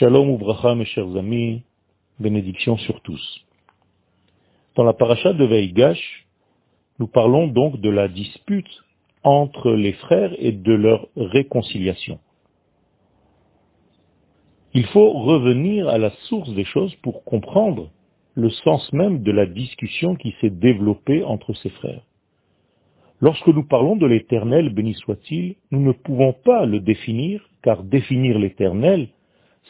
Shalom 0.00 0.30
Uvracha, 0.30 0.74
mes 0.74 0.86
chers 0.86 1.14
amis, 1.14 1.60
bénédiction 2.18 2.78
sur 2.78 3.02
tous. 3.02 3.44
Dans 4.74 4.82
la 4.82 4.94
paracha 4.94 5.34
de 5.34 5.44
Veigash, 5.44 6.26
nous 6.98 7.06
parlons 7.06 7.48
donc 7.48 7.78
de 7.82 7.90
la 7.90 8.08
dispute 8.08 8.82
entre 9.24 9.72
les 9.72 9.92
frères 9.92 10.32
et 10.38 10.52
de 10.52 10.72
leur 10.72 11.06
réconciliation. 11.16 12.18
Il 14.72 14.86
faut 14.86 15.10
revenir 15.12 15.90
à 15.90 15.98
la 15.98 16.12
source 16.30 16.48
des 16.54 16.64
choses 16.64 16.94
pour 17.02 17.22
comprendre 17.24 17.90
le 18.36 18.48
sens 18.48 18.90
même 18.94 19.22
de 19.22 19.32
la 19.32 19.44
discussion 19.44 20.16
qui 20.16 20.34
s'est 20.40 20.48
développée 20.48 21.24
entre 21.24 21.52
ces 21.52 21.68
frères. 21.68 22.06
Lorsque 23.20 23.48
nous 23.48 23.64
parlons 23.64 23.96
de 23.96 24.06
l'éternel, 24.06 24.70
béni 24.70 24.94
soit-il, 24.94 25.56
nous 25.70 25.82
ne 25.82 25.92
pouvons 25.92 26.32
pas 26.32 26.64
le 26.64 26.80
définir, 26.80 27.46
car 27.62 27.82
définir 27.82 28.38
l'éternel, 28.38 29.10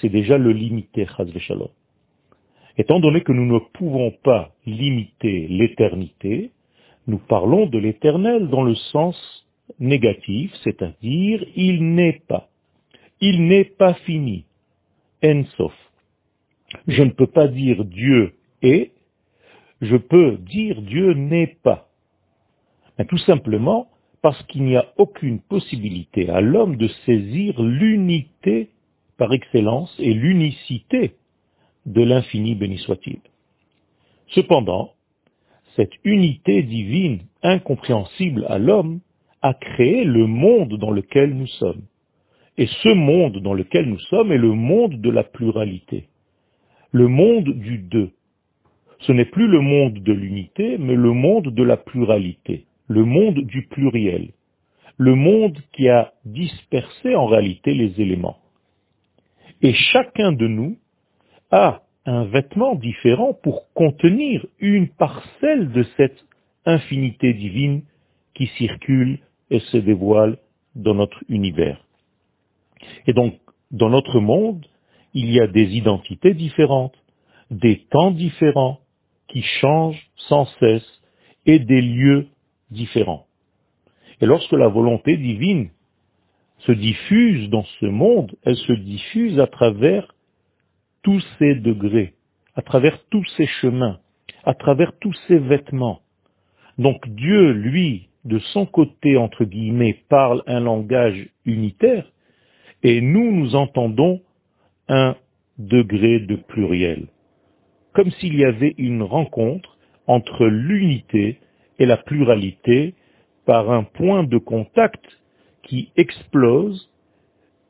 c'est 0.00 0.08
déjà 0.08 0.38
le 0.38 0.52
limiter. 0.52 1.06
Étant 2.76 3.00
donné 3.00 3.20
que 3.22 3.32
nous 3.32 3.46
ne 3.46 3.58
pouvons 3.74 4.12
pas 4.22 4.52
limiter 4.66 5.48
l'éternité, 5.48 6.50
nous 7.06 7.18
parlons 7.18 7.66
de 7.66 7.78
l'éternel 7.78 8.48
dans 8.48 8.62
le 8.62 8.74
sens 8.74 9.46
négatif, 9.78 10.52
c'est-à-dire 10.64 11.44
il 11.56 11.94
n'est 11.94 12.22
pas. 12.26 12.48
Il 13.20 13.46
n'est 13.46 13.64
pas 13.64 13.94
fini. 13.94 14.44
Ensof. 15.22 15.74
Je 16.86 17.02
ne 17.02 17.10
peux 17.10 17.26
pas 17.26 17.48
dire 17.48 17.84
Dieu 17.84 18.34
est, 18.62 18.92
je 19.82 19.96
peux 19.96 20.36
dire 20.38 20.80
Dieu 20.82 21.14
n'est 21.14 21.58
pas. 21.62 21.88
Tout 23.08 23.18
simplement 23.18 23.88
parce 24.22 24.42
qu'il 24.44 24.64
n'y 24.64 24.76
a 24.76 24.86
aucune 24.98 25.40
possibilité 25.40 26.28
à 26.28 26.40
l'homme 26.40 26.76
de 26.76 26.88
saisir 27.06 27.60
l'unité 27.62 28.68
par 29.20 29.34
excellence 29.34 29.94
et 29.98 30.14
l'unicité 30.14 31.12
de 31.84 32.02
l'infini 32.02 32.54
béni 32.54 32.78
soit-il. 32.78 33.18
Cependant, 34.28 34.94
cette 35.76 35.92
unité 36.04 36.62
divine 36.62 37.18
incompréhensible 37.42 38.46
à 38.48 38.56
l'homme 38.56 39.00
a 39.42 39.52
créé 39.52 40.04
le 40.04 40.26
monde 40.26 40.78
dans 40.78 40.90
lequel 40.90 41.34
nous 41.34 41.48
sommes. 41.48 41.82
Et 42.56 42.66
ce 42.82 42.88
monde 42.88 43.36
dans 43.42 43.52
lequel 43.52 43.90
nous 43.90 43.98
sommes 43.98 44.32
est 44.32 44.38
le 44.38 44.54
monde 44.54 45.02
de 45.02 45.10
la 45.10 45.22
pluralité, 45.22 46.08
le 46.90 47.06
monde 47.06 47.50
du 47.50 47.76
deux. 47.76 48.12
Ce 49.00 49.12
n'est 49.12 49.26
plus 49.26 49.48
le 49.48 49.60
monde 49.60 49.98
de 49.98 50.12
l'unité, 50.14 50.78
mais 50.78 50.94
le 50.94 51.12
monde 51.12 51.48
de 51.54 51.62
la 51.62 51.76
pluralité, 51.76 52.64
le 52.88 53.04
monde 53.04 53.40
du 53.40 53.66
pluriel, 53.66 54.30
le 54.96 55.14
monde 55.14 55.58
qui 55.74 55.90
a 55.90 56.14
dispersé 56.24 57.14
en 57.14 57.26
réalité 57.26 57.74
les 57.74 58.00
éléments. 58.00 58.39
Et 59.62 59.74
chacun 59.74 60.32
de 60.32 60.46
nous 60.46 60.78
a 61.50 61.82
un 62.06 62.24
vêtement 62.24 62.74
différent 62.74 63.34
pour 63.34 63.72
contenir 63.74 64.46
une 64.58 64.88
parcelle 64.88 65.70
de 65.70 65.84
cette 65.96 66.24
infinité 66.64 67.34
divine 67.34 67.82
qui 68.34 68.46
circule 68.58 69.18
et 69.50 69.60
se 69.60 69.76
dévoile 69.76 70.38
dans 70.74 70.94
notre 70.94 71.22
univers. 71.28 71.84
Et 73.06 73.12
donc, 73.12 73.34
dans 73.70 73.90
notre 73.90 74.20
monde, 74.20 74.64
il 75.14 75.30
y 75.30 75.40
a 75.40 75.46
des 75.46 75.76
identités 75.76 76.34
différentes, 76.34 76.96
des 77.50 77.84
temps 77.90 78.12
différents 78.12 78.80
qui 79.28 79.42
changent 79.42 80.10
sans 80.28 80.46
cesse 80.58 81.00
et 81.46 81.58
des 81.58 81.82
lieux 81.82 82.28
différents. 82.70 83.26
Et 84.20 84.26
lorsque 84.26 84.52
la 84.52 84.68
volonté 84.68 85.16
divine 85.16 85.70
se 86.66 86.72
diffuse 86.72 87.48
dans 87.50 87.64
ce 87.80 87.86
monde, 87.86 88.34
elle 88.44 88.56
se 88.56 88.72
diffuse 88.72 89.38
à 89.40 89.46
travers 89.46 90.14
tous 91.02 91.24
ces 91.38 91.54
degrés, 91.54 92.14
à 92.54 92.62
travers 92.62 92.98
tous 93.10 93.24
ces 93.36 93.46
chemins, 93.46 93.98
à 94.44 94.54
travers 94.54 94.92
tous 94.98 95.14
ces 95.26 95.38
vêtements. 95.38 96.00
Donc 96.78 97.08
Dieu, 97.08 97.52
lui, 97.52 98.08
de 98.24 98.38
son 98.38 98.66
côté, 98.66 99.16
entre 99.16 99.44
guillemets, 99.44 99.98
parle 100.08 100.42
un 100.46 100.60
langage 100.60 101.28
unitaire, 101.46 102.10
et 102.82 103.00
nous, 103.00 103.32
nous 103.32 103.54
entendons 103.54 104.20
un 104.88 105.16
degré 105.58 106.20
de 106.20 106.36
pluriel. 106.36 107.06
Comme 107.92 108.10
s'il 108.12 108.34
y 108.34 108.44
avait 108.44 108.74
une 108.78 109.02
rencontre 109.02 109.76
entre 110.06 110.46
l'unité 110.46 111.38
et 111.78 111.86
la 111.86 111.96
pluralité 111.96 112.94
par 113.46 113.70
un 113.70 113.84
point 113.84 114.24
de 114.24 114.38
contact 114.38 115.02
qui 115.70 115.92
explose 115.96 116.90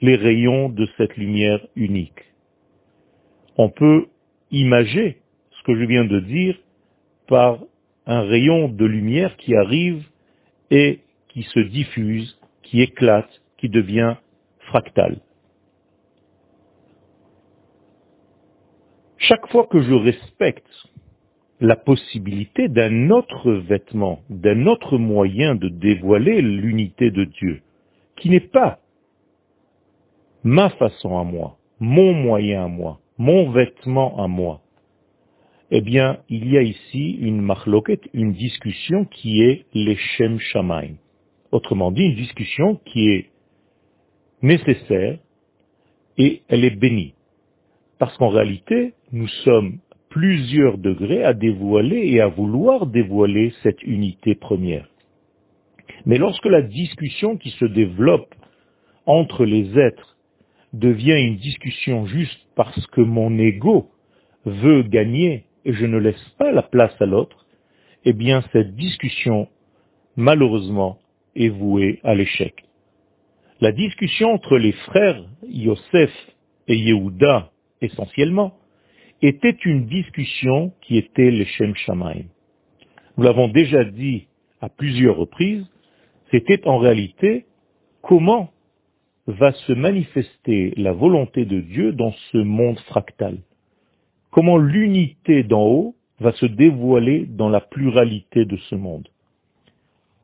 les 0.00 0.16
rayons 0.16 0.70
de 0.70 0.88
cette 0.96 1.14
lumière 1.18 1.60
unique. 1.76 2.24
On 3.58 3.68
peut 3.68 4.06
imager 4.50 5.18
ce 5.50 5.62
que 5.64 5.78
je 5.78 5.84
viens 5.84 6.06
de 6.06 6.20
dire 6.20 6.58
par 7.28 7.58
un 8.06 8.22
rayon 8.22 8.70
de 8.70 8.86
lumière 8.86 9.36
qui 9.36 9.54
arrive 9.54 10.02
et 10.70 11.00
qui 11.28 11.42
se 11.42 11.60
diffuse, 11.60 12.38
qui 12.62 12.80
éclate, 12.80 13.28
qui 13.58 13.68
devient 13.68 14.14
fractal. 14.60 15.20
Chaque 19.18 19.46
fois 19.48 19.66
que 19.66 19.82
je 19.82 19.92
respecte 19.92 20.88
la 21.60 21.76
possibilité 21.76 22.68
d'un 22.68 23.10
autre 23.10 23.52
vêtement, 23.52 24.22
d'un 24.30 24.66
autre 24.66 24.96
moyen 24.96 25.54
de 25.56 25.68
dévoiler 25.68 26.40
l'unité 26.40 27.10
de 27.10 27.24
Dieu, 27.24 27.60
qui 28.22 28.30
n'est 28.30 28.38
pas 28.38 28.78
ma 30.44 30.70
façon 30.70 31.18
à 31.18 31.24
moi, 31.24 31.58
mon 31.80 32.14
moyen 32.14 32.66
à 32.66 32.68
moi, 32.68 33.00
mon 33.18 33.50
vêtement 33.50 34.22
à 34.22 34.28
moi, 34.28 34.60
eh 35.72 35.80
bien, 35.80 36.18
il 36.28 36.48
y 36.48 36.56
a 36.56 36.62
ici 36.62 37.18
une 37.20 37.40
marloquette, 37.40 38.08
une 38.12 38.32
discussion 38.32 39.06
qui 39.06 39.42
est 39.42 39.64
l'Echem 39.74 40.38
Shamaim. 40.38 40.94
Autrement 41.50 41.90
dit, 41.90 42.04
une 42.04 42.14
discussion 42.14 42.76
qui 42.84 43.10
est 43.10 43.30
nécessaire 44.40 45.18
et 46.16 46.42
elle 46.48 46.64
est 46.64 46.76
bénie. 46.76 47.14
Parce 47.98 48.16
qu'en 48.18 48.28
réalité, 48.28 48.94
nous 49.10 49.28
sommes 49.44 49.78
plusieurs 50.10 50.78
degrés 50.78 51.24
à 51.24 51.32
dévoiler 51.32 52.06
et 52.12 52.20
à 52.20 52.28
vouloir 52.28 52.86
dévoiler 52.86 53.52
cette 53.64 53.82
unité 53.82 54.36
première. 54.36 54.91
Mais 56.06 56.18
lorsque 56.18 56.46
la 56.46 56.62
discussion 56.62 57.36
qui 57.36 57.50
se 57.50 57.64
développe 57.64 58.34
entre 59.06 59.44
les 59.44 59.78
êtres 59.78 60.16
devient 60.72 61.20
une 61.20 61.36
discussion 61.36 62.06
juste 62.06 62.40
parce 62.56 62.86
que 62.88 63.00
mon 63.00 63.38
ego 63.38 63.90
veut 64.44 64.82
gagner 64.82 65.44
et 65.64 65.72
je 65.72 65.86
ne 65.86 65.98
laisse 65.98 66.28
pas 66.38 66.50
la 66.50 66.62
place 66.62 66.94
à 67.00 67.06
l'autre, 67.06 67.46
eh 68.04 68.12
bien 68.12 68.42
cette 68.52 68.74
discussion, 68.74 69.48
malheureusement, 70.16 70.98
est 71.36 71.48
vouée 71.48 72.00
à 72.02 72.14
l'échec. 72.14 72.64
La 73.60 73.72
discussion 73.72 74.32
entre 74.32 74.58
les 74.58 74.72
frères 74.72 75.24
Yosef 75.46 76.10
et 76.68 76.76
Yehuda, 76.76 77.50
essentiellement, 77.80 78.54
était 79.20 79.56
une 79.64 79.86
discussion 79.86 80.72
qui 80.80 80.96
était 80.96 81.30
le 81.30 81.44
Shem 81.44 81.74
Shamaim. 81.76 82.24
Nous 83.16 83.24
l'avons 83.24 83.48
déjà 83.48 83.84
dit 83.84 84.26
à 84.60 84.68
plusieurs 84.68 85.16
reprises, 85.16 85.64
c'était 86.32 86.66
en 86.66 86.78
réalité 86.78 87.46
comment 88.00 88.50
va 89.26 89.52
se 89.52 89.72
manifester 89.72 90.72
la 90.76 90.92
volonté 90.92 91.44
de 91.44 91.60
Dieu 91.60 91.92
dans 91.92 92.12
ce 92.32 92.38
monde 92.38 92.80
fractal. 92.80 93.38
Comment 94.30 94.58
l'unité 94.58 95.44
d'en 95.44 95.62
haut 95.62 95.94
va 96.18 96.32
se 96.32 96.46
dévoiler 96.46 97.26
dans 97.26 97.48
la 97.48 97.60
pluralité 97.60 98.44
de 98.44 98.56
ce 98.56 98.74
monde. 98.74 99.08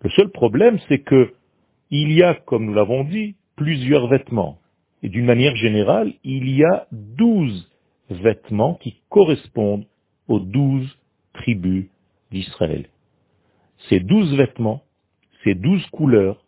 Le 0.00 0.10
seul 0.10 0.30
problème, 0.30 0.78
c'est 0.88 1.00
que 1.00 1.34
il 1.90 2.12
y 2.12 2.22
a, 2.22 2.34
comme 2.34 2.66
nous 2.66 2.74
l'avons 2.74 3.04
dit, 3.04 3.34
plusieurs 3.56 4.08
vêtements. 4.08 4.58
Et 5.02 5.08
d'une 5.08 5.24
manière 5.24 5.56
générale, 5.56 6.12
il 6.24 6.50
y 6.50 6.64
a 6.64 6.86
douze 6.92 7.70
vêtements 8.10 8.74
qui 8.74 9.00
correspondent 9.08 9.86
aux 10.28 10.40
douze 10.40 10.98
tribus 11.34 11.86
d'Israël. 12.30 12.86
Ces 13.88 14.00
douze 14.00 14.34
vêtements 14.36 14.82
ces 15.48 15.54
douze 15.54 15.86
couleurs, 15.86 16.44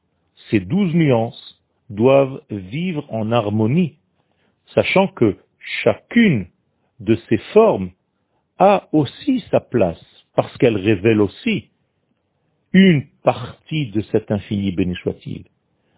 ces 0.51 0.61
douze 0.61 0.95
nuances 0.95 1.59
doivent 1.89 2.43
vivre 2.51 3.07
en 3.09 3.33
harmonie, 3.33 3.97
sachant 4.75 5.09
que 5.09 5.39
chacune 5.83 6.49
de 6.99 7.17
ces 7.29 7.39
formes 7.55 7.93
a 8.59 8.89
aussi 8.93 9.43
sa 9.51 9.61
place, 9.61 10.05
parce 10.37 10.55
qu'elle 10.59 10.77
révèle 10.77 11.23
aussi 11.23 11.71
une 12.75 13.07
partie 13.23 13.87
de 13.91 14.03
cet 14.13 14.31
infini 14.31 14.71
béni. 14.71 14.95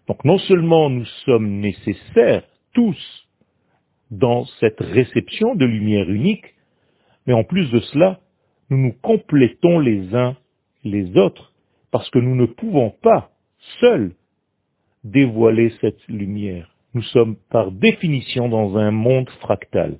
Donc 0.07 0.23
non 0.23 0.37
seulement 0.37 0.89
nous 0.89 1.05
sommes 1.25 1.59
nécessaires 1.59 2.43
tous 2.73 3.27
dans 4.11 4.45
cette 4.61 4.79
réception 4.79 5.55
de 5.55 5.65
lumière 5.65 6.09
unique, 6.09 6.55
mais 7.27 7.33
en 7.33 7.43
plus 7.43 7.69
de 7.69 7.81
cela, 7.81 8.21
nous 8.69 8.77
nous 8.77 8.93
complétons 8.93 9.79
les 9.79 10.15
uns 10.15 10.37
les 10.85 11.17
autres 11.17 11.52
parce 11.93 12.09
que 12.09 12.17
nous 12.17 12.35
ne 12.35 12.47
pouvons 12.47 12.89
pas 12.89 13.29
seuls 13.79 14.15
dévoiler 15.03 15.71
cette 15.79 16.05
lumière. 16.07 16.75
nous 16.95 17.03
sommes 17.03 17.35
par 17.51 17.71
définition 17.71 18.49
dans 18.49 18.77
un 18.77 18.89
monde 18.89 19.29
fractal. 19.41 19.99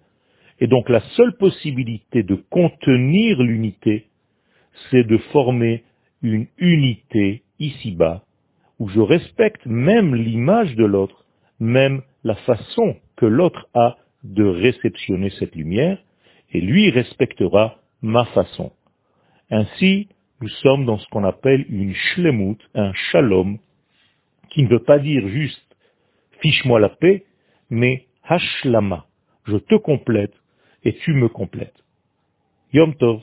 Et 0.59 0.65
donc 0.65 0.89
la 0.89 1.01
seule 1.15 1.37
possibilité 1.37 2.23
de 2.23 2.33
contenir 2.49 3.43
l'unité, 3.43 4.07
c'est 4.89 5.03
de 5.03 5.17
former 5.17 5.83
une 6.23 6.47
unité 6.57 7.43
ici-bas, 7.59 8.23
où 8.79 8.89
je 8.89 8.99
respecte 8.99 9.65
même 9.67 10.15
l'image 10.15 10.75
de 10.75 10.85
l'autre, 10.85 11.25
même 11.59 12.01
la 12.23 12.35
façon 12.35 12.95
que 13.17 13.27
l'autre 13.27 13.67
a 13.75 13.97
de 14.23 14.45
réceptionner 14.45 15.29
cette 15.37 15.55
lumière, 15.55 15.99
et 16.51 16.59
lui 16.59 16.89
respectera 16.89 17.77
ma 18.01 18.25
façon. 18.25 18.71
Ainsi, 19.51 20.07
nous 20.43 20.49
sommes 20.49 20.85
dans 20.85 20.97
ce 20.97 21.07
qu'on 21.07 21.23
appelle 21.23 21.65
une 21.69 21.93
shlemut, 21.93 22.57
un 22.75 22.91
shalom, 22.91 23.59
qui 24.49 24.63
ne 24.63 24.67
veut 24.67 24.83
pas 24.83 24.99
dire 24.99 25.25
juste 25.29 25.65
fiche-moi 26.41 26.81
la 26.81 26.89
paix, 26.89 27.23
mais 27.69 28.07
hashlama, 28.23 29.05
je 29.45 29.55
te 29.55 29.75
complète 29.75 30.33
et 30.83 30.97
tu 30.97 31.13
me 31.13 31.29
complètes. 31.29 31.81
Yom 32.73 32.93
Tov. 32.95 33.21